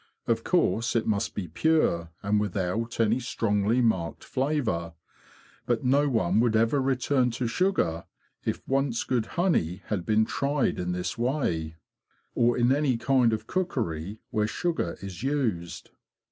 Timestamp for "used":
15.21-15.91